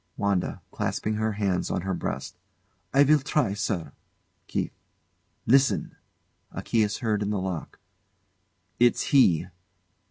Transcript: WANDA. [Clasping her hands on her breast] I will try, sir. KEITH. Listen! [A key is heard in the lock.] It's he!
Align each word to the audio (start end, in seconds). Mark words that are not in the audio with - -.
WANDA. 0.17 0.63
[Clasping 0.71 1.13
her 1.17 1.33
hands 1.33 1.69
on 1.69 1.81
her 1.81 1.93
breast] 1.93 2.35
I 2.91 3.03
will 3.03 3.19
try, 3.19 3.53
sir. 3.53 3.91
KEITH. 4.47 4.71
Listen! 5.45 5.95
[A 6.51 6.63
key 6.63 6.81
is 6.81 6.97
heard 7.05 7.21
in 7.21 7.29
the 7.29 7.37
lock.] 7.39 7.77
It's 8.79 9.01
he! 9.13 9.45